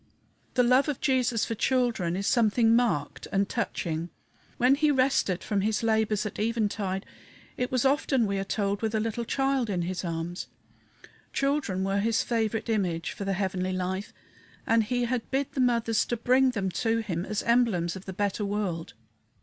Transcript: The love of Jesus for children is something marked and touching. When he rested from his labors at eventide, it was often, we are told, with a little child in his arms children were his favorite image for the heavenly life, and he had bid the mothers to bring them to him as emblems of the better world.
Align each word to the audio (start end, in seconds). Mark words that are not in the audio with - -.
The 0.55 0.63
love 0.63 0.87
of 0.89 0.99
Jesus 0.99 1.45
for 1.45 1.53
children 1.53 2.15
is 2.15 2.25
something 2.25 2.75
marked 2.75 3.27
and 3.31 3.47
touching. 3.47 4.09
When 4.57 4.73
he 4.73 4.89
rested 4.89 5.43
from 5.43 5.61
his 5.61 5.83
labors 5.83 6.25
at 6.25 6.39
eventide, 6.39 7.05
it 7.55 7.71
was 7.71 7.85
often, 7.85 8.25
we 8.25 8.39
are 8.39 8.43
told, 8.43 8.81
with 8.81 8.95
a 8.95 8.99
little 8.99 9.25
child 9.25 9.69
in 9.69 9.83
his 9.83 10.03
arms 10.03 10.47
children 11.33 11.83
were 11.83 11.99
his 11.99 12.23
favorite 12.23 12.67
image 12.67 13.11
for 13.11 13.25
the 13.25 13.33
heavenly 13.33 13.73
life, 13.73 14.11
and 14.65 14.85
he 14.85 15.05
had 15.05 15.29
bid 15.29 15.51
the 15.51 15.61
mothers 15.61 16.03
to 16.05 16.17
bring 16.17 16.49
them 16.49 16.71
to 16.71 17.03
him 17.03 17.23
as 17.23 17.43
emblems 17.43 17.95
of 17.95 18.05
the 18.05 18.11
better 18.13 18.43
world. 18.43 18.95